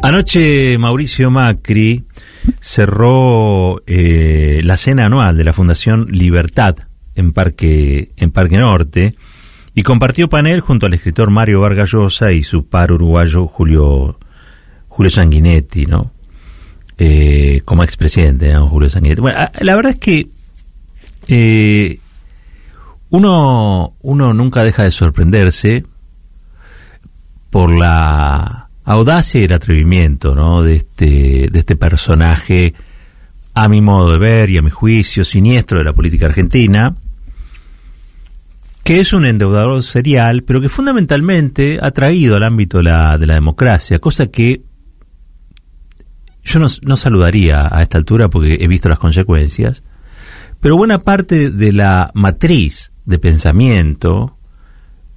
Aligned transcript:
Anoche 0.00 0.78
Mauricio 0.78 1.28
Macri 1.28 2.04
cerró 2.60 3.82
eh, 3.84 4.60
la 4.62 4.76
cena 4.76 5.06
anual 5.06 5.36
de 5.36 5.42
la 5.42 5.52
Fundación 5.52 6.06
Libertad 6.12 6.76
en 7.16 7.32
Parque, 7.32 8.12
en 8.16 8.30
Parque 8.30 8.58
Norte 8.58 9.16
y 9.74 9.82
compartió 9.82 10.28
panel 10.28 10.60
junto 10.60 10.86
al 10.86 10.94
escritor 10.94 11.30
Mario 11.30 11.62
Vargas 11.62 11.90
Llosa 11.90 12.30
y 12.30 12.44
su 12.44 12.68
par 12.68 12.92
uruguayo 12.92 13.48
Julio, 13.48 14.20
Julio 14.86 15.10
Sanguinetti, 15.10 15.86
¿no? 15.86 16.12
Eh, 16.96 17.62
como 17.64 17.82
expresidente, 17.82 18.52
¿no? 18.52 18.68
Julio 18.68 18.88
Sanguinetti. 18.88 19.20
Bueno, 19.20 19.50
la 19.58 19.74
verdad 19.74 19.92
es 19.94 19.98
que 19.98 20.28
eh, 21.26 21.98
uno, 23.10 23.94
uno 24.02 24.32
nunca 24.32 24.62
deja 24.62 24.84
de 24.84 24.92
sorprenderse 24.92 25.84
por 27.50 27.72
la 27.72 28.67
audacia 28.88 29.40
y 29.40 29.44
el 29.44 29.52
atrevimiento 29.52 30.34
¿no? 30.34 30.62
de, 30.62 30.76
este, 30.76 31.48
de 31.52 31.58
este 31.58 31.76
personaje, 31.76 32.72
a 33.52 33.68
mi 33.68 33.82
modo 33.82 34.12
de 34.12 34.18
ver 34.18 34.48
y 34.48 34.56
a 34.56 34.62
mi 34.62 34.70
juicio, 34.70 35.24
siniestro 35.24 35.78
de 35.78 35.84
la 35.84 35.92
política 35.92 36.26
argentina, 36.26 36.96
que 38.82 39.00
es 39.00 39.12
un 39.12 39.26
endeudador 39.26 39.82
serial, 39.82 40.42
pero 40.42 40.62
que 40.62 40.70
fundamentalmente 40.70 41.78
ha 41.82 41.90
traído 41.90 42.36
al 42.36 42.44
ámbito 42.44 42.78
de 42.78 42.84
la, 42.84 43.18
de 43.18 43.26
la 43.26 43.34
democracia, 43.34 43.98
cosa 43.98 44.28
que 44.28 44.62
yo 46.42 46.58
no, 46.58 46.68
no 46.80 46.96
saludaría 46.96 47.68
a 47.70 47.82
esta 47.82 47.98
altura 47.98 48.30
porque 48.30 48.56
he 48.58 48.68
visto 48.68 48.88
las 48.88 48.98
consecuencias, 48.98 49.82
pero 50.60 50.78
buena 50.78 50.98
parte 50.98 51.50
de 51.50 51.72
la 51.74 52.10
matriz 52.14 52.90
de 53.04 53.18
pensamiento 53.18 54.38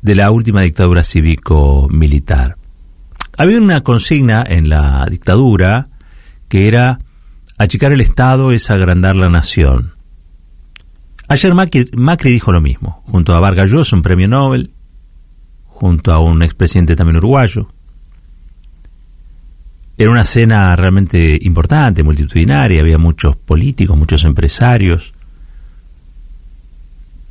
de 0.01 0.15
la 0.15 0.29
última 0.29 0.61
dictadura 0.61 1.05
cívico-militar. 1.05 2.57
Había 3.41 3.57
una 3.57 3.81
consigna 3.81 4.45
en 4.47 4.69
la 4.69 5.03
dictadura 5.09 5.87
que 6.47 6.67
era 6.67 6.99
achicar 7.57 7.91
el 7.91 7.99
Estado 7.99 8.51
es 8.51 8.69
agrandar 8.69 9.15
la 9.15 9.31
nación. 9.31 9.95
Ayer 11.27 11.51
Macri, 11.55 12.31
dijo 12.31 12.51
lo 12.51 12.61
mismo, 12.61 13.01
junto 13.07 13.33
a 13.33 13.39
Vargas 13.39 13.71
Llosa, 13.71 13.95
un 13.95 14.03
premio 14.03 14.27
Nobel, 14.27 14.69
junto 15.65 16.13
a 16.13 16.19
un 16.19 16.43
expresidente 16.43 16.95
también 16.95 17.17
uruguayo. 17.17 17.67
Era 19.97 20.11
una 20.11 20.23
cena 20.23 20.75
realmente 20.75 21.39
importante, 21.41 22.03
multitudinaria, 22.03 22.81
había 22.81 22.99
muchos 22.99 23.37
políticos, 23.37 23.97
muchos 23.97 24.23
empresarios, 24.23 25.15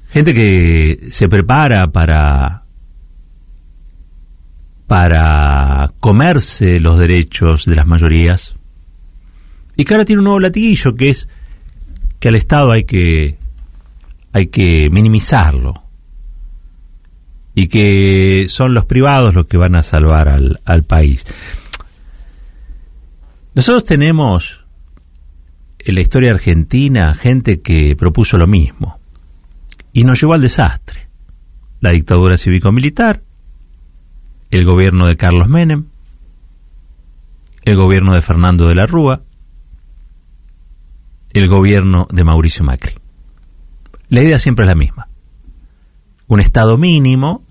gente 0.08 0.34
que 0.34 1.06
se 1.12 1.28
prepara 1.28 1.86
para 1.86 2.64
para 4.90 5.92
comerse 6.00 6.80
los 6.80 6.98
derechos 6.98 7.64
de 7.64 7.76
las 7.76 7.86
mayorías 7.86 8.56
y 9.76 9.84
que 9.84 9.94
ahora 9.94 10.04
tiene 10.04 10.18
un 10.18 10.24
nuevo 10.24 10.40
latiguillo 10.40 10.96
que 10.96 11.10
es 11.10 11.28
que 12.18 12.26
al 12.26 12.34
Estado 12.34 12.72
hay 12.72 12.82
que 12.82 13.38
hay 14.32 14.48
que 14.48 14.90
minimizarlo 14.90 15.80
y 17.54 17.68
que 17.68 18.46
son 18.48 18.74
los 18.74 18.84
privados 18.84 19.32
los 19.32 19.46
que 19.46 19.56
van 19.56 19.76
a 19.76 19.84
salvar 19.84 20.28
al, 20.28 20.58
al 20.64 20.82
país. 20.82 21.24
Nosotros 23.54 23.84
tenemos 23.84 24.64
en 25.78 25.94
la 25.94 26.00
historia 26.00 26.32
argentina 26.32 27.14
gente 27.14 27.60
que 27.60 27.94
propuso 27.94 28.38
lo 28.38 28.48
mismo 28.48 28.98
y 29.92 30.02
nos 30.02 30.20
llevó 30.20 30.34
al 30.34 30.42
desastre. 30.42 31.06
La 31.78 31.90
dictadura 31.90 32.36
cívico-militar, 32.36 33.22
el 34.50 34.64
gobierno 34.64 35.06
de 35.06 35.16
Carlos 35.16 35.48
Menem, 35.48 35.86
el 37.62 37.76
gobierno 37.76 38.14
de 38.14 38.22
Fernando 38.22 38.66
de 38.66 38.74
la 38.74 38.86
Rúa, 38.86 39.22
el 41.32 41.48
gobierno 41.48 42.08
de 42.10 42.24
Mauricio 42.24 42.64
Macri. 42.64 42.94
La 44.08 44.22
idea 44.22 44.38
siempre 44.38 44.64
es 44.64 44.68
la 44.68 44.74
misma. 44.74 45.08
Un 46.26 46.40
Estado 46.40 46.76
mínimo 46.78 47.44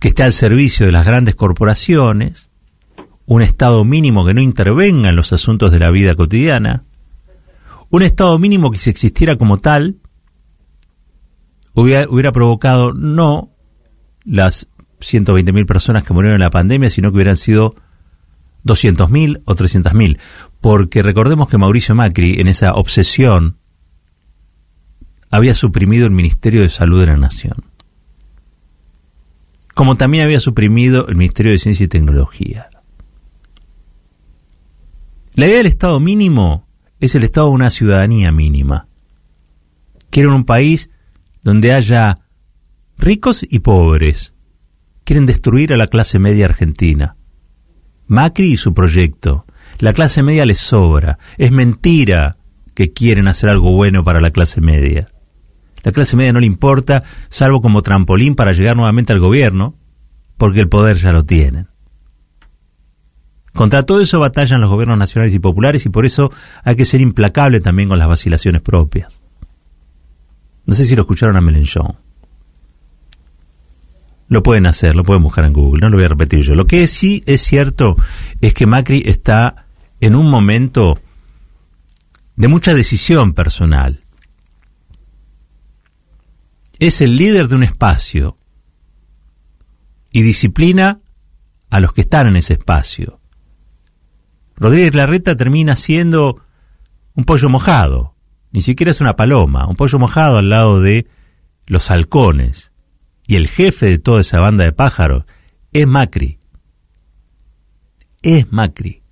que 0.00 0.08
esté 0.08 0.24
al 0.24 0.32
servicio 0.32 0.86
de 0.86 0.92
las 0.92 1.06
grandes 1.06 1.36
corporaciones, 1.36 2.48
un 3.26 3.42
Estado 3.42 3.84
mínimo 3.84 4.26
que 4.26 4.34
no 4.34 4.40
intervenga 4.40 5.10
en 5.10 5.16
los 5.16 5.32
asuntos 5.32 5.70
de 5.70 5.78
la 5.78 5.90
vida 5.90 6.16
cotidiana, 6.16 6.84
un 7.90 8.02
Estado 8.02 8.36
mínimo 8.40 8.72
que 8.72 8.78
si 8.78 8.90
existiera 8.90 9.36
como 9.36 9.58
tal, 9.58 9.98
hubiera, 11.74 12.10
hubiera 12.10 12.32
provocado 12.32 12.92
no 12.92 13.51
las 14.24 14.68
120.000 15.00 15.66
personas 15.66 16.04
que 16.04 16.12
murieron 16.12 16.36
en 16.36 16.42
la 16.42 16.50
pandemia, 16.50 16.90
sino 16.90 17.10
que 17.10 17.16
hubieran 17.16 17.36
sido 17.36 17.74
200.000 18.64 19.42
o 19.44 19.54
300.000. 19.54 20.18
Porque 20.60 21.02
recordemos 21.02 21.48
que 21.48 21.58
Mauricio 21.58 21.94
Macri, 21.94 22.40
en 22.40 22.48
esa 22.48 22.74
obsesión, 22.74 23.56
había 25.30 25.54
suprimido 25.54 26.06
el 26.06 26.12
Ministerio 26.12 26.62
de 26.62 26.68
Salud 26.68 27.00
de 27.00 27.06
la 27.06 27.16
Nación. 27.16 27.64
Como 29.74 29.96
también 29.96 30.24
había 30.24 30.40
suprimido 30.40 31.08
el 31.08 31.16
Ministerio 31.16 31.52
de 31.52 31.58
Ciencia 31.58 31.84
y 31.84 31.88
Tecnología. 31.88 32.68
La 35.34 35.46
idea 35.46 35.56
del 35.56 35.66
Estado 35.66 35.98
mínimo 35.98 36.66
es 37.00 37.14
el 37.14 37.24
Estado 37.24 37.46
de 37.46 37.54
una 37.54 37.70
ciudadanía 37.70 38.30
mínima. 38.30 38.86
Quieren 40.10 40.32
un 40.32 40.44
país 40.44 40.90
donde 41.42 41.72
haya 41.72 42.18
Ricos 43.02 43.44
y 43.50 43.58
pobres 43.58 44.32
quieren 45.02 45.26
destruir 45.26 45.72
a 45.72 45.76
la 45.76 45.88
clase 45.88 46.20
media 46.20 46.44
argentina. 46.44 47.16
Macri 48.06 48.52
y 48.52 48.56
su 48.56 48.74
proyecto. 48.74 49.44
La 49.80 49.92
clase 49.92 50.22
media 50.22 50.46
les 50.46 50.60
sobra. 50.60 51.18
Es 51.36 51.50
mentira 51.50 52.36
que 52.74 52.92
quieren 52.92 53.26
hacer 53.26 53.48
algo 53.48 53.72
bueno 53.72 54.04
para 54.04 54.20
la 54.20 54.30
clase 54.30 54.60
media. 54.60 55.08
La 55.82 55.90
clase 55.90 56.14
media 56.14 56.32
no 56.32 56.38
le 56.38 56.46
importa, 56.46 57.02
salvo 57.28 57.60
como 57.60 57.82
trampolín 57.82 58.36
para 58.36 58.52
llegar 58.52 58.76
nuevamente 58.76 59.12
al 59.12 59.18
gobierno, 59.18 59.74
porque 60.36 60.60
el 60.60 60.68
poder 60.68 60.96
ya 60.96 61.10
lo 61.10 61.24
tienen. 61.24 61.66
Contra 63.52 63.82
todo 63.82 64.00
eso 64.00 64.20
batallan 64.20 64.60
los 64.60 64.70
gobiernos 64.70 64.96
nacionales 64.96 65.34
y 65.34 65.40
populares 65.40 65.84
y 65.86 65.88
por 65.88 66.06
eso 66.06 66.30
hay 66.62 66.76
que 66.76 66.84
ser 66.84 67.00
implacable 67.00 67.60
también 67.60 67.88
con 67.88 67.98
las 67.98 68.06
vacilaciones 68.06 68.62
propias. 68.62 69.18
No 70.66 70.74
sé 70.76 70.84
si 70.84 70.94
lo 70.94 71.02
escucharon 71.02 71.36
a 71.36 71.40
Melenchon. 71.40 72.11
Lo 74.28 74.42
pueden 74.42 74.66
hacer, 74.66 74.96
lo 74.96 75.04
pueden 75.04 75.22
buscar 75.22 75.44
en 75.44 75.52
Google, 75.52 75.80
no 75.80 75.88
lo 75.88 75.96
voy 75.96 76.04
a 76.04 76.08
repetir 76.08 76.40
yo. 76.40 76.54
Lo 76.54 76.66
que 76.66 76.86
sí 76.86 77.22
es 77.26 77.42
cierto 77.42 77.96
es 78.40 78.54
que 78.54 78.66
Macri 78.66 79.02
está 79.04 79.66
en 80.00 80.16
un 80.16 80.30
momento 80.30 80.98
de 82.36 82.48
mucha 82.48 82.74
decisión 82.74 83.34
personal. 83.34 84.04
Es 86.78 87.00
el 87.00 87.16
líder 87.16 87.48
de 87.48 87.54
un 87.54 87.62
espacio 87.62 88.38
y 90.10 90.22
disciplina 90.22 91.00
a 91.70 91.80
los 91.80 91.92
que 91.92 92.00
están 92.00 92.26
en 92.26 92.36
ese 92.36 92.54
espacio. 92.54 93.20
Rodríguez 94.56 94.94
Larreta 94.94 95.36
termina 95.36 95.76
siendo 95.76 96.42
un 97.14 97.24
pollo 97.24 97.48
mojado, 97.48 98.14
ni 98.50 98.62
siquiera 98.62 98.90
es 98.90 99.00
una 99.00 99.16
paloma, 99.16 99.66
un 99.68 99.76
pollo 99.76 99.98
mojado 99.98 100.38
al 100.38 100.48
lado 100.48 100.80
de 100.80 101.06
los 101.66 101.90
halcones 101.90 102.71
y 103.26 103.36
el 103.36 103.48
jefe 103.48 103.86
de 103.86 103.98
toda 103.98 104.20
esa 104.20 104.40
banda 104.40 104.64
de 104.64 104.72
pájaros 104.72 105.24
es 105.72 105.86
Macri. 105.86 106.38
Es 108.22 108.52
Macri. 108.52 109.02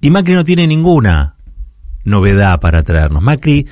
Y 0.00 0.10
Macri 0.10 0.34
no 0.34 0.44
tiene 0.44 0.66
ninguna 0.66 1.36
novedad 2.04 2.60
para 2.60 2.82
traernos. 2.82 3.22
Macri 3.22 3.66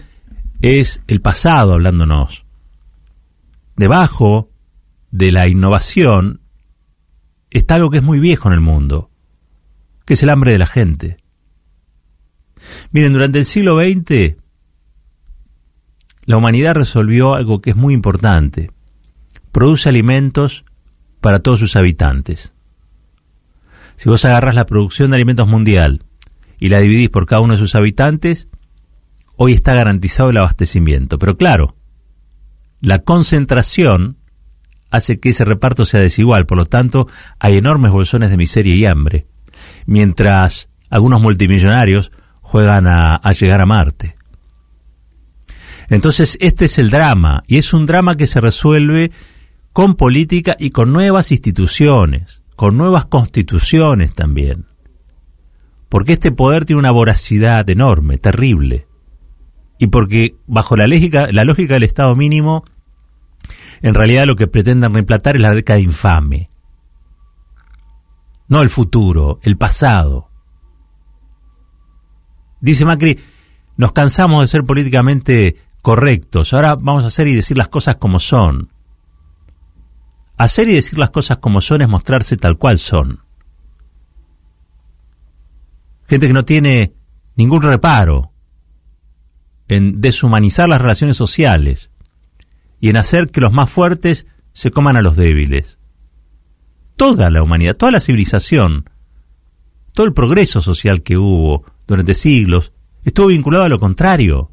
es 0.60 1.00
el 1.06 1.20
pasado 1.20 1.74
hablándonos. 1.74 2.44
Debajo 3.76 4.50
de 5.10 5.32
la 5.32 5.48
innovación 5.48 6.40
está 7.50 7.76
algo 7.76 7.90
que 7.90 7.98
es 7.98 8.04
muy 8.04 8.20
viejo 8.20 8.48
en 8.48 8.54
el 8.54 8.60
mundo, 8.60 9.10
que 10.04 10.14
es 10.14 10.22
el 10.22 10.30
hambre 10.30 10.52
de 10.52 10.58
la 10.58 10.66
gente. 10.66 11.16
Miren, 12.90 13.12
durante 13.12 13.38
el 13.38 13.44
siglo 13.44 13.78
XX 13.78 14.36
la 16.28 16.36
humanidad 16.36 16.74
resolvió 16.74 17.34
algo 17.34 17.62
que 17.62 17.70
es 17.70 17.76
muy 17.76 17.94
importante. 17.94 18.70
Produce 19.50 19.88
alimentos 19.88 20.66
para 21.22 21.38
todos 21.38 21.58
sus 21.58 21.74
habitantes. 21.74 22.52
Si 23.96 24.10
vos 24.10 24.26
agarras 24.26 24.54
la 24.54 24.66
producción 24.66 25.08
de 25.08 25.16
alimentos 25.16 25.48
mundial 25.48 26.04
y 26.60 26.68
la 26.68 26.80
dividís 26.80 27.08
por 27.08 27.24
cada 27.24 27.40
uno 27.40 27.54
de 27.54 27.58
sus 27.58 27.74
habitantes, 27.74 28.46
hoy 29.36 29.54
está 29.54 29.72
garantizado 29.72 30.28
el 30.28 30.36
abastecimiento. 30.36 31.18
Pero 31.18 31.38
claro, 31.38 31.76
la 32.82 32.98
concentración 32.98 34.18
hace 34.90 35.20
que 35.20 35.30
ese 35.30 35.46
reparto 35.46 35.86
sea 35.86 36.00
desigual, 36.00 36.44
por 36.44 36.58
lo 36.58 36.66
tanto 36.66 37.08
hay 37.38 37.56
enormes 37.56 37.90
bolsones 37.90 38.28
de 38.28 38.36
miseria 38.36 38.74
y 38.74 38.84
hambre, 38.84 39.26
mientras 39.86 40.68
algunos 40.90 41.22
multimillonarios 41.22 42.12
juegan 42.42 42.86
a, 42.86 43.16
a 43.16 43.32
llegar 43.32 43.62
a 43.62 43.66
Marte. 43.66 44.17
Entonces, 45.88 46.36
este 46.40 46.66
es 46.66 46.78
el 46.78 46.90
drama, 46.90 47.42
y 47.46 47.56
es 47.56 47.72
un 47.72 47.86
drama 47.86 48.16
que 48.16 48.26
se 48.26 48.40
resuelve 48.40 49.10
con 49.72 49.94
política 49.94 50.56
y 50.58 50.70
con 50.70 50.92
nuevas 50.92 51.32
instituciones, 51.32 52.42
con 52.56 52.76
nuevas 52.76 53.06
constituciones 53.06 54.14
también. 54.14 54.66
Porque 55.88 56.12
este 56.12 56.32
poder 56.32 56.64
tiene 56.64 56.80
una 56.80 56.90
voracidad 56.90 57.68
enorme, 57.70 58.18
terrible. 58.18 58.86
Y 59.78 59.86
porque 59.86 60.36
bajo 60.46 60.76
la 60.76 60.86
lógica, 60.86 61.28
la 61.32 61.44
lógica 61.44 61.74
del 61.74 61.84
Estado 61.84 62.14
mínimo, 62.16 62.64
en 63.80 63.94
realidad 63.94 64.26
lo 64.26 64.36
que 64.36 64.48
pretenden 64.48 64.92
reemplatar 64.92 65.36
es 65.36 65.42
la 65.42 65.54
década 65.54 65.78
infame. 65.78 66.50
No 68.48 68.60
el 68.60 68.68
futuro, 68.68 69.38
el 69.42 69.56
pasado. 69.56 70.28
Dice 72.60 72.84
Macri, 72.84 73.18
nos 73.76 73.92
cansamos 73.92 74.42
de 74.42 74.48
ser 74.48 74.64
políticamente 74.64 75.56
correctos, 75.88 76.52
ahora 76.52 76.74
vamos 76.74 77.04
a 77.04 77.06
hacer 77.06 77.28
y 77.28 77.34
decir 77.34 77.56
las 77.56 77.68
cosas 77.68 77.96
como 77.96 78.20
son. 78.20 78.68
Hacer 80.36 80.68
y 80.68 80.74
decir 80.74 80.98
las 80.98 81.08
cosas 81.08 81.38
como 81.38 81.62
son 81.62 81.80
es 81.80 81.88
mostrarse 81.88 82.36
tal 82.36 82.58
cual 82.58 82.78
son. 82.78 83.20
Gente 86.06 86.26
que 86.26 86.34
no 86.34 86.44
tiene 86.44 86.92
ningún 87.36 87.62
reparo 87.62 88.32
en 89.66 90.02
deshumanizar 90.02 90.68
las 90.68 90.82
relaciones 90.82 91.16
sociales 91.16 91.88
y 92.80 92.90
en 92.90 92.98
hacer 92.98 93.30
que 93.30 93.40
los 93.40 93.54
más 93.54 93.70
fuertes 93.70 94.26
se 94.52 94.70
coman 94.70 94.98
a 94.98 95.00
los 95.00 95.16
débiles. 95.16 95.78
Toda 96.96 97.30
la 97.30 97.42
humanidad, 97.42 97.78
toda 97.78 97.92
la 97.92 98.00
civilización, 98.00 98.90
todo 99.94 100.04
el 100.04 100.12
progreso 100.12 100.60
social 100.60 101.02
que 101.02 101.16
hubo 101.16 101.64
durante 101.86 102.12
siglos, 102.12 102.74
estuvo 103.04 103.28
vinculado 103.28 103.64
a 103.64 103.70
lo 103.70 103.78
contrario, 103.78 104.52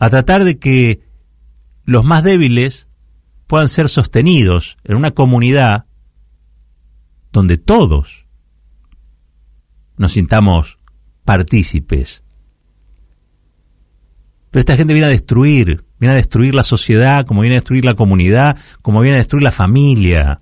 a 0.00 0.10
tratar 0.10 0.42
de 0.44 0.58
que 0.58 1.02
los 1.84 2.04
más 2.04 2.24
débiles 2.24 2.88
puedan 3.46 3.68
ser 3.68 3.88
sostenidos 3.88 4.78
en 4.82 4.96
una 4.96 5.10
comunidad 5.12 5.84
donde 7.32 7.58
todos 7.58 8.26
nos 9.96 10.12
sintamos 10.12 10.78
partícipes. 11.24 12.22
Pero 14.50 14.60
esta 14.60 14.76
gente 14.76 14.94
viene 14.94 15.06
a 15.06 15.10
destruir, 15.10 15.84
viene 16.00 16.14
a 16.14 16.16
destruir 16.16 16.54
la 16.54 16.64
sociedad, 16.64 17.26
como 17.26 17.42
viene 17.42 17.56
a 17.56 17.60
destruir 17.60 17.84
la 17.84 17.94
comunidad, 17.94 18.56
como 18.82 19.02
viene 19.02 19.16
a 19.16 19.18
destruir 19.18 19.44
la 19.44 19.52
familia. 19.52 20.40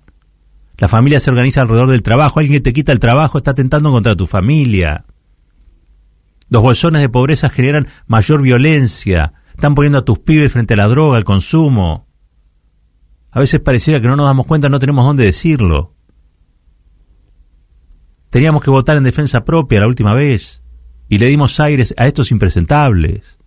La 0.77 0.87
familia 0.87 1.19
se 1.19 1.29
organiza 1.29 1.61
alrededor 1.61 1.89
del 1.89 2.01
trabajo, 2.01 2.39
alguien 2.39 2.59
que 2.59 2.63
te 2.63 2.73
quita 2.73 2.93
el 2.93 2.99
trabajo 2.99 3.37
está 3.37 3.51
atentando 3.51 3.91
contra 3.91 4.15
tu 4.15 4.25
familia. 4.25 5.05
Los 6.47 6.63
bolsones 6.63 7.01
de 7.01 7.09
pobreza 7.09 7.49
generan 7.49 7.87
mayor 8.07 8.41
violencia, 8.41 9.33
están 9.59 9.75
poniendo 9.75 9.97
a 9.97 10.05
tus 10.05 10.19
pibes 10.19 10.53
frente 10.53 10.73
a 10.73 10.77
la 10.77 10.87
droga, 10.87 11.17
al 11.17 11.25
consumo. 11.25 12.07
A 13.29 13.41
veces 13.41 13.59
pareciera 13.59 13.99
que 13.99 14.07
no 14.07 14.15
nos 14.15 14.25
damos 14.25 14.47
cuenta, 14.47 14.69
no 14.69 14.79
tenemos 14.79 15.05
dónde 15.05 15.25
decirlo. 15.25 15.93
Teníamos 18.29 18.63
que 18.63 18.69
votar 18.69 18.95
en 18.95 19.03
defensa 19.03 19.43
propia 19.43 19.81
la 19.81 19.87
última 19.87 20.13
vez 20.13 20.63
y 21.09 21.17
le 21.17 21.25
dimos 21.25 21.59
aires 21.59 21.93
a 21.97 22.07
estos 22.07 22.31
impresentables. 22.31 23.37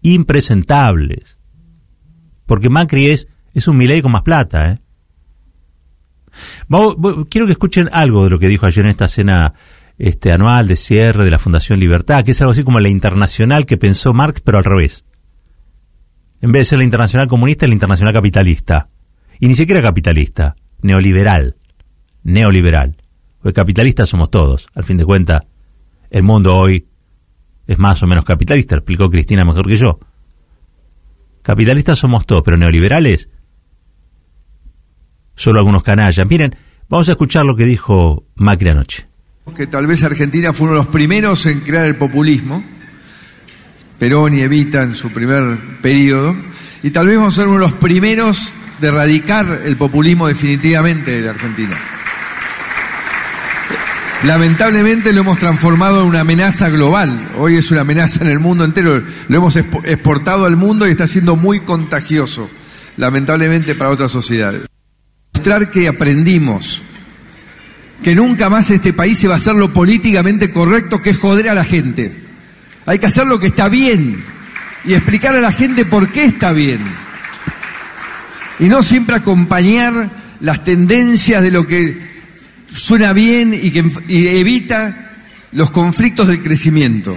Impresentables. 0.00 1.36
Porque 2.46 2.70
Macri 2.70 3.08
es, 3.08 3.28
es 3.52 3.68
un 3.68 3.76
Milei 3.76 4.00
con 4.00 4.12
más 4.12 4.22
plata, 4.22 4.70
¿eh? 4.72 4.80
quiero 7.28 7.44
que 7.44 7.52
escuchen 7.52 7.90
algo 7.92 8.24
de 8.24 8.30
lo 8.30 8.38
que 8.38 8.48
dijo 8.48 8.64
ayer 8.64 8.86
en 8.86 8.90
esta 8.92 9.08
cena 9.08 9.52
este, 9.98 10.32
anual 10.32 10.66
de 10.66 10.76
cierre 10.76 11.24
de 11.24 11.30
la 11.30 11.38
Fundación 11.38 11.78
Libertad, 11.78 12.24
que 12.24 12.30
es 12.30 12.40
algo 12.40 12.52
así 12.52 12.64
como 12.64 12.80
la 12.80 12.88
internacional 12.88 13.66
que 13.66 13.76
pensó 13.76 14.14
Marx, 14.14 14.40
pero 14.40 14.56
al 14.56 14.64
revés. 14.64 15.04
En 16.40 16.52
vez 16.52 16.60
de 16.60 16.64
ser 16.64 16.78
la 16.78 16.84
internacional 16.84 17.28
comunista, 17.28 17.64
es 17.64 17.70
la 17.70 17.74
internacional 17.74 18.14
capitalista. 18.14 18.88
Y 19.38 19.48
ni 19.48 19.54
siquiera 19.54 19.82
capitalista, 19.82 20.56
neoliberal. 20.82 21.56
Neoliberal. 22.22 22.96
Porque 23.40 23.54
capitalistas 23.54 24.08
somos 24.08 24.30
todos. 24.30 24.68
Al 24.74 24.84
fin 24.84 24.96
de 24.96 25.04
cuentas, 25.04 25.42
el 26.10 26.22
mundo 26.22 26.56
hoy 26.56 26.86
es 27.66 27.78
más 27.78 28.02
o 28.02 28.06
menos 28.06 28.24
capitalista, 28.24 28.76
explicó 28.76 29.10
Cristina 29.10 29.44
mejor 29.44 29.66
que 29.66 29.76
yo. 29.76 29.98
Capitalistas 31.42 31.98
somos 31.98 32.26
todos, 32.26 32.42
pero 32.42 32.56
neoliberales, 32.56 33.30
solo 35.36 35.60
algunos 35.60 35.82
canallas. 35.82 36.26
Miren, 36.28 36.54
vamos 36.88 37.08
a 37.08 37.12
escuchar 37.12 37.46
lo 37.46 37.56
que 37.56 37.64
dijo 37.64 38.24
Macri 38.34 38.70
anoche 38.70 39.10
que 39.54 39.66
tal 39.66 39.86
vez 39.86 40.02
Argentina 40.02 40.52
fue 40.52 40.66
uno 40.66 40.76
de 40.76 40.82
los 40.84 40.92
primeros 40.92 41.46
en 41.46 41.60
crear 41.60 41.86
el 41.86 41.96
populismo, 41.96 42.62
Perón 44.00 44.34
y 44.34 44.40
Evita 44.40 44.82
en 44.82 44.94
su 44.94 45.10
primer 45.10 45.58
periodo, 45.82 46.34
y 46.82 46.90
tal 46.90 47.06
vez 47.06 47.18
vamos 47.18 47.34
a 47.34 47.42
ser 47.42 47.48
uno 47.48 47.58
de 47.58 47.66
los 47.66 47.74
primeros 47.74 48.50
de 48.80 48.88
erradicar 48.88 49.60
el 49.62 49.76
populismo 49.76 50.26
definitivamente 50.26 51.10
de 51.10 51.20
la 51.20 51.32
Argentina. 51.32 51.78
Lamentablemente 54.24 55.12
lo 55.12 55.20
hemos 55.20 55.38
transformado 55.38 56.00
en 56.00 56.08
una 56.08 56.20
amenaza 56.20 56.70
global. 56.70 57.28
Hoy 57.38 57.56
es 57.56 57.70
una 57.70 57.82
amenaza 57.82 58.24
en 58.24 58.30
el 58.30 58.38
mundo 58.38 58.64
entero. 58.64 59.02
Lo 59.28 59.36
hemos 59.36 59.56
exportado 59.56 60.46
al 60.46 60.56
mundo 60.56 60.88
y 60.88 60.92
está 60.92 61.06
siendo 61.06 61.36
muy 61.36 61.60
contagioso, 61.60 62.48
lamentablemente 62.96 63.74
para 63.74 63.90
otras 63.90 64.10
sociedades. 64.10 64.62
Mostrar 65.34 65.70
que 65.70 65.88
aprendimos 65.88 66.80
que 68.02 68.14
nunca 68.14 68.48
más 68.48 68.70
este 68.70 68.94
país 68.94 69.18
se 69.18 69.28
va 69.28 69.34
a 69.34 69.36
hacer 69.36 69.56
lo 69.56 69.74
políticamente 69.74 70.50
correcto, 70.50 71.02
que 71.02 71.10
es 71.10 71.18
joder 71.18 71.50
a 71.50 71.54
la 71.54 71.64
gente. 71.64 72.29
Hay 72.90 72.98
que 72.98 73.06
hacer 73.06 73.24
lo 73.24 73.38
que 73.38 73.46
está 73.46 73.68
bien 73.68 74.20
y 74.84 74.94
explicar 74.94 75.36
a 75.36 75.40
la 75.40 75.52
gente 75.52 75.84
por 75.84 76.10
qué 76.10 76.24
está 76.24 76.50
bien. 76.50 76.80
Y 78.58 78.64
no 78.64 78.82
siempre 78.82 79.14
acompañar 79.14 80.10
las 80.40 80.64
tendencias 80.64 81.40
de 81.40 81.52
lo 81.52 81.68
que 81.68 81.96
suena 82.74 83.12
bien 83.12 83.54
y 83.54 83.70
que 83.70 83.84
evita 84.08 85.12
los 85.52 85.70
conflictos 85.70 86.26
del 86.26 86.42
crecimiento. 86.42 87.16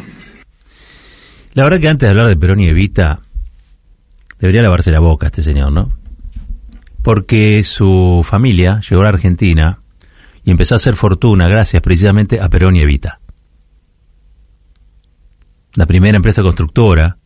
La 1.55 1.63
verdad 1.63 1.79
que 1.79 1.89
antes 1.89 2.05
de 2.05 2.11
hablar 2.11 2.27
de 2.27 2.35
Perón 2.35 2.59
y 2.59 2.67
Evita, 2.67 3.21
debería 4.37 4.61
lavarse 4.61 4.91
la 4.91 4.99
boca 4.99 5.25
este 5.25 5.41
señor, 5.41 5.71
¿no? 5.71 5.89
Porque 7.01 7.63
su 7.63 8.23
familia 8.23 8.79
llegó 8.87 9.01
a 9.01 9.05
la 9.05 9.09
Argentina 9.09 9.79
y 10.45 10.51
empezó 10.51 10.75
a 10.75 10.77
hacer 10.77 10.93
fortuna 10.95 11.47
gracias 11.47 11.81
precisamente 11.81 12.39
a 12.39 12.47
Perón 12.47 12.75
y 12.75 12.81
Evita. 12.81 13.22
La 15.75 15.85
primera 15.85 16.15
empresa 16.15 16.43
constructora 16.43 17.17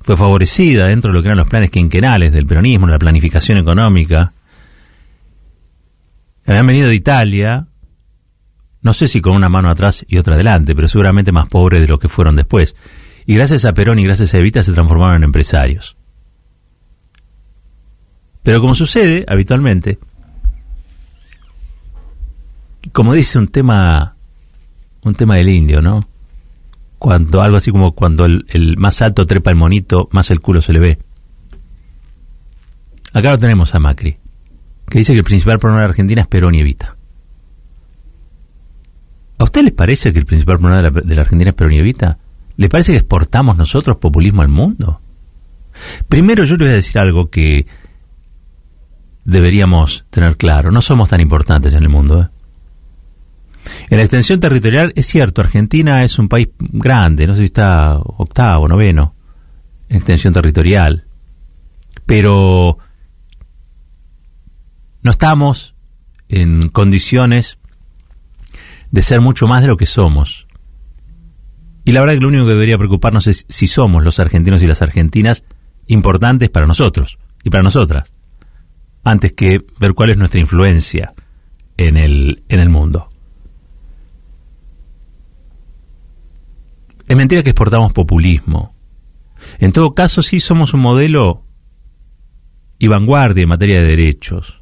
fue 0.00 0.16
favorecida 0.16 0.86
dentro 0.86 1.10
de 1.10 1.16
lo 1.16 1.22
que 1.22 1.28
eran 1.28 1.38
los 1.38 1.48
planes 1.48 1.70
quinquenales 1.70 2.32
del 2.32 2.46
peronismo, 2.46 2.86
la 2.86 2.98
planificación 2.98 3.58
económica. 3.58 4.32
Habían 6.46 6.66
venido 6.66 6.88
de 6.88 6.94
Italia, 6.94 7.66
no 8.82 8.92
sé 8.92 9.08
si 9.08 9.20
con 9.20 9.34
una 9.34 9.48
mano 9.48 9.70
atrás 9.70 10.04
y 10.08 10.18
otra 10.18 10.34
adelante, 10.34 10.74
pero 10.74 10.88
seguramente 10.88 11.32
más 11.32 11.48
pobres 11.48 11.80
de 11.80 11.88
lo 11.88 11.98
que 11.98 12.08
fueron 12.08 12.36
después. 12.36 12.74
Y 13.26 13.34
gracias 13.34 13.64
a 13.64 13.72
Perón 13.72 13.98
y 13.98 14.04
gracias 14.04 14.34
a 14.34 14.38
Evita 14.38 14.62
se 14.62 14.72
transformaron 14.72 15.16
en 15.16 15.24
empresarios. 15.24 15.96
Pero 18.42 18.60
como 18.60 18.74
sucede 18.74 19.24
habitualmente, 19.26 19.98
como 22.92 23.14
dice 23.14 23.38
un 23.38 23.48
tema, 23.48 24.16
un 25.02 25.14
tema 25.14 25.36
del 25.36 25.48
indio, 25.48 25.80
¿no? 25.80 26.00
Cuando 27.04 27.42
algo 27.42 27.58
así 27.58 27.70
como 27.70 27.92
cuando 27.92 28.24
el, 28.24 28.76
más 28.78 29.02
alto 29.02 29.26
trepa 29.26 29.50
el 29.50 29.58
monito, 29.58 30.08
más 30.10 30.30
el 30.30 30.40
culo 30.40 30.62
se 30.62 30.72
le 30.72 30.78
ve. 30.78 30.98
Acá 33.12 33.32
lo 33.32 33.38
tenemos 33.38 33.74
a 33.74 33.78
Macri, 33.78 34.16
que 34.88 35.00
dice 35.00 35.12
que 35.12 35.18
el 35.18 35.24
principal 35.26 35.58
problema 35.58 35.80
de 35.80 35.88
Argentina 35.88 36.22
es 36.22 36.28
Perón 36.28 36.54
y 36.54 36.60
Evita. 36.60 36.96
¿A 39.36 39.44
usted 39.44 39.64
les 39.64 39.74
parece 39.74 40.14
que 40.14 40.18
el 40.18 40.24
principal 40.24 40.56
problema 40.56 40.80
de 40.80 40.90
la, 40.90 41.00
de 41.02 41.14
la 41.14 41.20
Argentina 41.20 41.50
es 41.50 41.54
Perón 41.54 41.74
y 41.74 41.78
Evita? 41.80 42.16
¿Le 42.56 42.70
parece 42.70 42.92
que 42.92 42.98
exportamos 43.00 43.58
nosotros 43.58 43.98
populismo 43.98 44.40
al 44.40 44.48
mundo? 44.48 45.02
Primero 46.08 46.44
yo 46.44 46.56
le 46.56 46.64
voy 46.64 46.72
a 46.72 46.76
decir 46.76 46.98
algo 46.98 47.28
que 47.28 47.66
deberíamos 49.26 50.06
tener 50.08 50.38
claro. 50.38 50.70
No 50.70 50.80
somos 50.80 51.10
tan 51.10 51.20
importantes 51.20 51.74
en 51.74 51.82
el 51.82 51.90
mundo. 51.90 52.22
¿eh? 52.22 52.28
En 53.88 53.98
la 53.98 54.04
extensión 54.04 54.40
territorial, 54.40 54.92
es 54.96 55.06
cierto, 55.06 55.40
Argentina 55.40 56.04
es 56.04 56.18
un 56.18 56.28
país 56.28 56.48
grande, 56.58 57.26
no 57.26 57.34
sé 57.34 57.40
si 57.40 57.46
está 57.46 57.98
octavo, 57.98 58.68
noveno, 58.68 59.14
en 59.88 59.96
extensión 59.96 60.32
territorial, 60.32 61.04
pero 62.06 62.78
no 65.02 65.10
estamos 65.10 65.74
en 66.28 66.68
condiciones 66.68 67.58
de 68.90 69.02
ser 69.02 69.20
mucho 69.20 69.46
más 69.46 69.62
de 69.62 69.68
lo 69.68 69.76
que 69.76 69.86
somos. 69.86 70.46
Y 71.84 71.92
la 71.92 72.00
verdad 72.00 72.14
que 72.14 72.20
lo 72.20 72.28
único 72.28 72.46
que 72.46 72.54
debería 72.54 72.78
preocuparnos 72.78 73.26
es 73.26 73.44
si 73.48 73.66
somos 73.66 74.02
los 74.02 74.18
argentinos 74.18 74.62
y 74.62 74.66
las 74.66 74.82
argentinas 74.82 75.44
importantes 75.86 76.48
para 76.48 76.66
nosotros 76.66 77.18
y 77.42 77.50
para 77.50 77.62
nosotras, 77.62 78.10
antes 79.04 79.32
que 79.32 79.60
ver 79.78 79.92
cuál 79.92 80.10
es 80.10 80.16
nuestra 80.16 80.40
influencia 80.40 81.12
en 81.76 81.96
el, 81.96 82.42
en 82.48 82.60
el 82.60 82.70
mundo. 82.70 83.10
Es 87.06 87.16
mentira 87.16 87.42
que 87.42 87.50
exportamos 87.50 87.92
populismo. 87.92 88.74
En 89.58 89.72
todo 89.72 89.94
caso, 89.94 90.22
sí 90.22 90.40
somos 90.40 90.74
un 90.74 90.80
modelo 90.80 91.44
y 92.78 92.88
vanguardia 92.88 93.42
en 93.42 93.48
materia 93.48 93.80
de 93.80 93.88
derechos. 93.88 94.60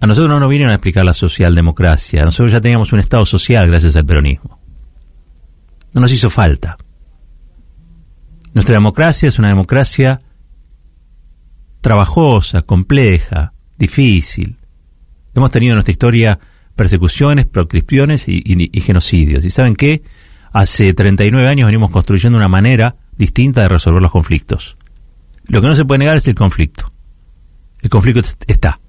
A 0.00 0.06
nosotros 0.06 0.28
no 0.28 0.40
nos 0.40 0.48
vinieron 0.48 0.72
a 0.72 0.76
explicar 0.76 1.04
la 1.04 1.14
socialdemocracia, 1.14 2.24
nosotros 2.24 2.52
ya 2.52 2.60
teníamos 2.60 2.92
un 2.92 3.00
Estado 3.00 3.24
social 3.24 3.66
gracias 3.68 3.96
al 3.96 4.04
peronismo. 4.04 4.58
No 5.94 6.00
nos 6.00 6.12
hizo 6.12 6.28
falta. 6.28 6.76
Nuestra 8.52 8.74
democracia 8.74 9.28
es 9.28 9.38
una 9.38 9.48
democracia 9.48 10.20
trabajosa, 11.80 12.62
compleja, 12.62 13.52
difícil. 13.78 14.58
Hemos 15.34 15.50
tenido 15.50 15.72
en 15.72 15.76
nuestra 15.76 15.92
historia 15.92 16.38
persecuciones, 16.76 17.46
proscripciones 17.46 18.28
y, 18.28 18.68
genocidios. 18.80 19.44
¿Y 19.44 19.50
saben 19.50 19.76
qué? 19.76 20.02
Hace 20.52 20.94
39 20.94 21.48
años 21.48 21.66
venimos 21.66 21.90
construyendo 21.90 22.38
una 22.38 22.48
manera 22.48 22.96
distinta 23.16 23.62
de 23.62 23.68
resolver 23.68 24.02
los 24.02 24.10
conflictos. 24.10 24.76
Lo 25.46 25.60
que 25.60 25.68
no 25.68 25.74
se 25.74 25.84
puede 25.84 26.00
negar 26.00 26.16
es 26.16 26.26
el 26.28 26.34
conflicto. 26.34 26.92
El 27.80 27.90
conflicto 27.90 28.22
está. 28.46 28.80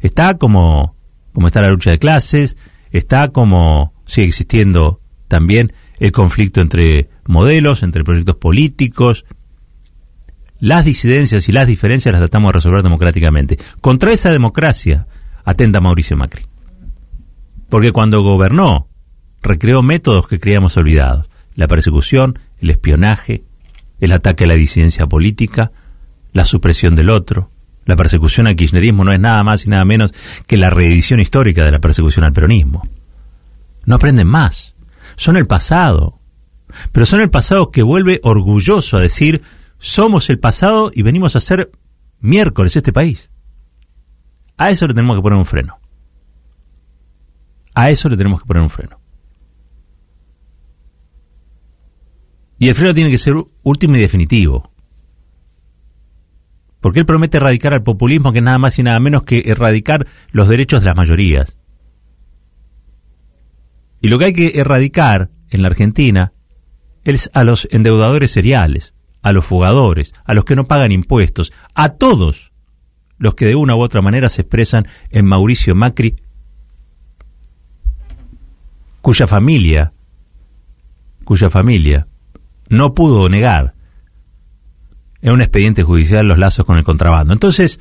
Está 0.00 0.38
como, 0.38 0.96
como 1.32 1.46
está 1.46 1.60
la 1.60 1.70
lucha 1.70 1.90
de 1.90 1.98
clases, 1.98 2.56
está 2.90 3.28
como 3.28 3.92
sigue 4.06 4.28
existiendo 4.28 5.00
también 5.28 5.72
el 5.98 6.12
conflicto 6.12 6.60
entre 6.60 7.10
modelos, 7.26 7.82
entre 7.82 8.02
proyectos 8.02 8.36
políticos. 8.36 9.24
Las 10.58 10.84
disidencias 10.84 11.48
y 11.48 11.52
las 11.52 11.66
diferencias 11.66 12.12
las 12.12 12.20
tratamos 12.20 12.50
de 12.50 12.54
resolver 12.54 12.82
democráticamente. 12.82 13.58
Contra 13.80 14.12
esa 14.12 14.32
democracia 14.32 15.06
atenta 15.44 15.80
Mauricio 15.80 16.16
Macri. 16.16 16.49
Porque 17.70 17.92
cuando 17.92 18.22
gobernó, 18.22 18.88
recreó 19.42 19.82
métodos 19.82 20.26
que 20.26 20.40
creíamos 20.40 20.76
olvidados. 20.76 21.30
La 21.54 21.68
persecución, 21.68 22.38
el 22.58 22.70
espionaje, 22.70 23.44
el 24.00 24.12
ataque 24.12 24.44
a 24.44 24.48
la 24.48 24.54
disidencia 24.54 25.06
política, 25.06 25.72
la 26.32 26.44
supresión 26.44 26.94
del 26.96 27.10
otro. 27.10 27.50
La 27.86 27.96
persecución 27.96 28.46
al 28.46 28.56
kirchnerismo 28.56 29.04
no 29.04 29.12
es 29.12 29.20
nada 29.20 29.42
más 29.42 29.64
y 29.64 29.70
nada 29.70 29.84
menos 29.84 30.12
que 30.46 30.56
la 30.56 30.70
reedición 30.70 31.20
histórica 31.20 31.64
de 31.64 31.72
la 31.72 31.78
persecución 31.78 32.24
al 32.24 32.32
peronismo. 32.32 32.82
No 33.86 33.96
aprenden 33.96 34.26
más. 34.26 34.74
Son 35.16 35.36
el 35.36 35.46
pasado. 35.46 36.18
Pero 36.92 37.06
son 37.06 37.20
el 37.20 37.30
pasado 37.30 37.70
que 37.70 37.82
vuelve 37.82 38.20
orgulloso 38.22 38.96
a 38.96 39.00
decir, 39.00 39.42
somos 39.78 40.30
el 40.30 40.38
pasado 40.38 40.90
y 40.94 41.02
venimos 41.02 41.34
a 41.36 41.40
ser 41.40 41.70
miércoles 42.20 42.76
este 42.76 42.92
país. 42.92 43.30
A 44.56 44.70
eso 44.70 44.86
le 44.86 44.94
tenemos 44.94 45.16
que 45.16 45.22
poner 45.22 45.38
un 45.38 45.46
freno. 45.46 45.79
A 47.74 47.90
eso 47.90 48.08
le 48.08 48.16
tenemos 48.16 48.40
que 48.40 48.46
poner 48.46 48.62
un 48.62 48.70
freno. 48.70 49.00
Y 52.58 52.68
el 52.68 52.74
freno 52.74 52.92
tiene 52.92 53.10
que 53.10 53.18
ser 53.18 53.34
último 53.62 53.96
y 53.96 54.00
definitivo. 54.00 54.70
Porque 56.80 57.00
él 57.00 57.06
promete 57.06 57.38
erradicar 57.38 57.72
al 57.72 57.82
populismo, 57.82 58.32
que 58.32 58.38
es 58.38 58.44
nada 58.44 58.58
más 58.58 58.78
y 58.78 58.82
nada 58.82 59.00
menos 59.00 59.22
que 59.22 59.42
erradicar 59.46 60.06
los 60.30 60.48
derechos 60.48 60.80
de 60.82 60.86
las 60.86 60.96
mayorías. 60.96 61.56
Y 64.00 64.08
lo 64.08 64.18
que 64.18 64.26
hay 64.26 64.32
que 64.32 64.58
erradicar 64.60 65.30
en 65.50 65.62
la 65.62 65.68
Argentina 65.68 66.32
es 67.04 67.30
a 67.34 67.44
los 67.44 67.68
endeudadores 67.70 68.30
seriales, 68.30 68.94
a 69.22 69.32
los 69.32 69.44
fugadores, 69.44 70.14
a 70.24 70.34
los 70.34 70.44
que 70.44 70.56
no 70.56 70.64
pagan 70.64 70.92
impuestos, 70.92 71.52
a 71.74 71.90
todos 71.90 72.52
los 73.18 73.34
que 73.34 73.46
de 73.46 73.54
una 73.54 73.76
u 73.76 73.82
otra 73.82 74.00
manera 74.00 74.28
se 74.28 74.42
expresan 74.42 74.86
en 75.10 75.26
Mauricio 75.26 75.74
Macri, 75.74 76.16
cuya 79.00 79.26
familia, 79.26 79.92
cuya 81.24 81.48
familia 81.50 82.06
no 82.68 82.94
pudo 82.94 83.28
negar 83.28 83.74
en 85.22 85.32
un 85.32 85.42
expediente 85.42 85.82
judicial 85.82 86.26
los 86.26 86.38
lazos 86.38 86.64
con 86.64 86.78
el 86.78 86.84
contrabando. 86.84 87.32
Entonces, 87.32 87.80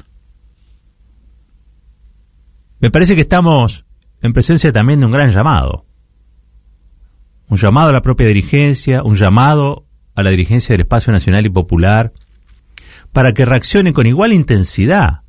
me 2.80 2.92
parece 2.92 3.16
que 3.16 3.22
estamos 3.22 3.86
en 4.22 4.34
presencia 4.34 4.72
también 4.72 5.00
de 5.00 5.06
un 5.06 5.12
gran 5.12 5.32
llamado. 5.32 5.86
Un 7.50 7.58
llamado 7.58 7.90
a 7.90 7.94
la 7.94 8.02
propia 8.02 8.28
dirigencia, 8.28 9.04
un 9.04 9.16
llamado 9.16 9.86
a 10.16 10.24
la 10.24 10.30
dirigencia 10.30 10.74
del 10.74 10.82
Espacio 10.82 11.12
Nacional 11.12 11.46
y 11.46 11.50
Popular, 11.50 12.14
para 13.12 13.34
que 13.34 13.46
reaccione 13.46 13.94
con 13.94 14.06
igual 14.06 14.34
intensidad, 14.34 15.22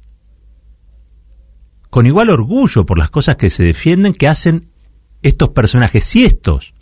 con 1.88 2.06
igual 2.06 2.30
orgullo 2.30 2.86
por 2.86 2.98
las 2.98 3.10
cosas 3.10 3.36
que 3.36 3.50
se 3.50 3.62
defienden 3.62 4.14
que 4.14 4.28
hacen 4.28 4.69
estos 5.22 5.50
personajes. 5.50 6.04
Si 6.04 6.24
estos 6.24 6.74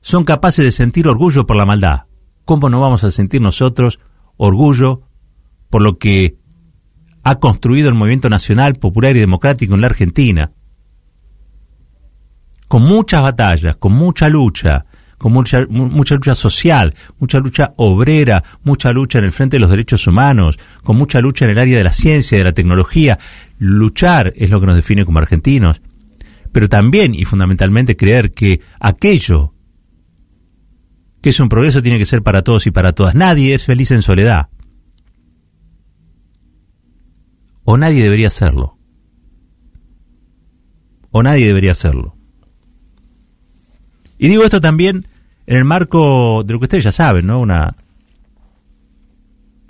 son 0.00 0.24
capaces 0.24 0.64
de 0.64 0.72
sentir 0.72 1.08
orgullo 1.08 1.46
por 1.46 1.56
la 1.56 1.66
maldad, 1.66 2.02
¿cómo 2.44 2.68
no 2.68 2.80
vamos 2.80 3.04
a 3.04 3.10
sentir 3.10 3.40
nosotros 3.40 4.00
orgullo 4.36 5.02
por 5.70 5.82
lo 5.82 5.98
que 5.98 6.36
ha 7.22 7.38
construido 7.38 7.88
el 7.88 7.94
movimiento 7.94 8.28
nacional, 8.28 8.74
popular 8.74 9.16
y 9.16 9.20
democrático 9.20 9.74
en 9.74 9.80
la 9.80 9.86
Argentina? 9.86 10.52
Con 12.68 12.82
muchas 12.82 13.22
batallas, 13.22 13.76
con 13.76 13.92
mucha 13.92 14.28
lucha, 14.28 14.84
con 15.24 15.32
mucha, 15.32 15.64
mucha 15.68 16.16
lucha 16.16 16.34
social, 16.34 16.94
mucha 17.18 17.38
lucha 17.38 17.72
obrera, 17.76 18.44
mucha 18.62 18.92
lucha 18.92 19.18
en 19.20 19.24
el 19.24 19.32
frente 19.32 19.56
de 19.56 19.60
los 19.60 19.70
derechos 19.70 20.06
humanos, 20.06 20.58
con 20.82 20.96
mucha 20.96 21.20
lucha 21.20 21.46
en 21.46 21.52
el 21.52 21.58
área 21.58 21.78
de 21.78 21.84
la 21.84 21.92
ciencia, 21.92 22.36
de 22.36 22.44
la 22.44 22.52
tecnología. 22.52 23.18
Luchar 23.58 24.34
es 24.36 24.50
lo 24.50 24.60
que 24.60 24.66
nos 24.66 24.76
define 24.76 25.06
como 25.06 25.20
argentinos. 25.20 25.80
Pero 26.54 26.68
también 26.68 27.16
y 27.16 27.24
fundamentalmente 27.24 27.96
creer 27.96 28.30
que 28.30 28.60
aquello 28.78 29.54
que 31.20 31.30
es 31.30 31.40
un 31.40 31.48
progreso 31.48 31.82
tiene 31.82 31.98
que 31.98 32.06
ser 32.06 32.22
para 32.22 32.42
todos 32.42 32.68
y 32.68 32.70
para 32.70 32.92
todas. 32.92 33.16
Nadie 33.16 33.54
es 33.54 33.64
feliz 33.64 33.90
en 33.90 34.02
soledad. 34.02 34.50
O 37.64 37.76
nadie 37.76 38.04
debería 38.04 38.30
serlo. 38.30 38.78
O 41.10 41.24
nadie 41.24 41.48
debería 41.48 41.74
serlo. 41.74 42.16
Y 44.16 44.28
digo 44.28 44.44
esto 44.44 44.60
también 44.60 45.08
en 45.48 45.56
el 45.56 45.64
marco 45.64 46.44
de 46.44 46.52
lo 46.52 46.60
que 46.60 46.66
ustedes 46.66 46.84
ya 46.84 46.92
saben, 46.92 47.26
¿no? 47.26 47.40
Una 47.40 47.74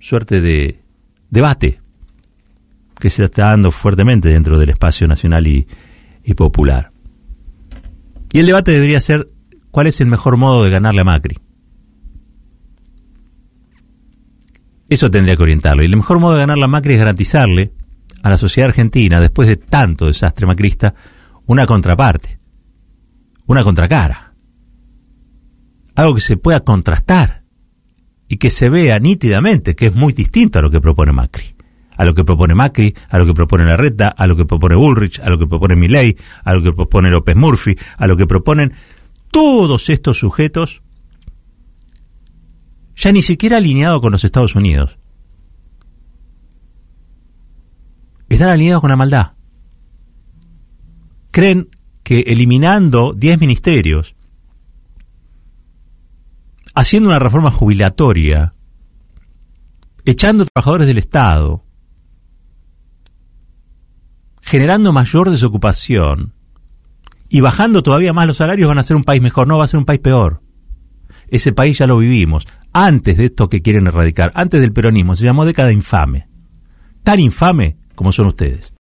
suerte 0.01 0.43
de 0.43 0.83
debate 1.31 1.81
que 2.99 3.09
se 3.09 3.25
está 3.25 3.45
dando 3.45 3.71
fuertemente 3.71 4.29
dentro 4.29 4.59
del 4.59 4.69
espacio 4.69 5.07
nacional 5.07 5.47
y, 5.47 5.67
y 6.25 6.35
popular. 6.35 6.93
Y 8.33 8.41
el 8.41 8.47
debate 8.47 8.73
debería 8.73 9.01
ser 9.01 9.29
cuál 9.71 9.87
es 9.87 10.01
el 10.01 10.09
mejor 10.09 10.37
modo 10.37 10.65
de 10.65 10.71
ganarle 10.71 11.03
a 11.03 11.05
Macri. 11.05 11.39
Eso 14.89 15.11
tendría 15.11 15.37
que 15.37 15.43
orientarlo. 15.43 15.83
Y 15.83 15.87
el 15.87 15.97
mejor 15.97 16.19
modo 16.19 16.35
de 16.35 16.41
ganar 16.41 16.59
la 16.59 16.67
Macri 16.67 16.95
es 16.95 16.99
garantizarle 16.99 17.73
a 18.23 18.31
la 18.31 18.39
sociedad 18.39 18.71
argentina, 18.71 19.21
después 19.21 19.49
de 19.49 19.57
tanto 19.57 20.07
desastre 20.07 20.47
macrista, 20.47 20.95
una 21.47 21.67
contraparte, 21.67 22.39
una 23.47 23.63
contracara. 23.63 24.35
Algo 25.95 26.15
que 26.15 26.21
se 26.21 26.37
pueda 26.37 26.61
contrastar 26.61 27.45
y 28.29 28.39
que 28.39 28.51
se 28.51 28.69
vea 28.69 28.99
nítidamente 28.99 29.77
que 29.77 29.87
es 29.87 29.95
muy 29.95 30.13
distinto 30.13 30.59
a 30.59 30.63
lo 30.63 30.71
que 30.71 30.81
propone 30.81 31.13
Macri. 31.13 31.54
A 31.97 32.05
lo 32.05 32.15
que 32.15 32.25
propone 32.25 32.55
Macri, 32.55 32.95
a 33.09 33.19
lo 33.19 33.27
que 33.27 33.35
propone 33.35 33.65
Larreta, 33.65 34.09
a 34.09 34.27
lo 34.27 34.37
que 34.37 34.45
propone 34.45 34.75
Bullrich, 34.75 35.21
a 35.21 35.31
lo 35.31 35.39
que 35.39 35.47
propone 35.47 35.77
Milley, 35.77 36.17
a 36.43 36.55
lo 36.55 36.63
que 36.63 36.73
propone 36.73 37.11
López 37.11 37.37
Murphy, 37.37 37.77
a 37.97 38.07
lo 38.07 38.17
que 38.17 38.27
proponen 38.27 38.73
todos 39.31 39.91
estos 39.91 40.19
sujetos 40.19 40.83
ya 42.97 43.13
ni 43.13 43.23
siquiera 43.23 43.57
alineado 43.57 44.01
con 44.01 44.13
los 44.13 44.25
Estados 44.25 44.55
Unidos. 44.55 44.99
Están 48.29 48.49
alineados 48.49 48.81
con 48.81 48.91
la 48.91 48.97
maldad. 48.97 49.33
Creen 51.31 51.69
que 52.03 52.21
eliminando 52.21 53.13
10 53.13 53.41
ministerios, 53.41 54.15
haciendo 56.75 57.09
una 57.09 57.19
reforma 57.19 57.51
jubilatoria, 57.51 58.55
echando 60.05 60.47
trabajadores 60.47 60.87
del 60.87 60.99
Estado, 60.99 61.65
generando 64.45 64.93
mayor 64.93 65.31
desocupación 65.31 66.35
y 67.29 67.41
bajando 67.41 67.83
todavía 67.83 68.13
más 68.13 68.27
los 68.27 68.37
salarios 68.37 68.69
van 68.69 68.79
a 68.79 68.83
ser 68.83 68.97
un 68.97 69.05
país 69.05 69.23
mejor, 69.23 69.49
no 69.49 69.59
va 69.59 69.65
a 69.65 69.69
ser 69.69 69.79
un 69.79 69.87
país 69.87 70.01
peor. 70.01 70.43
Ese 71.29 71.53
país 71.53 71.79
ya 71.79 71.87
lo 71.87 71.99
vivimos 71.99 72.47
antes 72.73 73.17
de 73.17 73.27
esto 73.27 73.49
que 73.49 73.63
quieren 73.63 73.87
erradicar, 73.87 74.33
antes 74.35 74.61
del 74.61 74.73
peronismo, 74.73 75.17
se 75.17 75.25
llamó 75.25 75.45
década 75.47 75.73
infame. 75.73 76.29
Tan 77.03 77.21
infame 77.21 77.79
como 77.95 78.13
son 78.13 78.27
ustedes. 78.27 78.73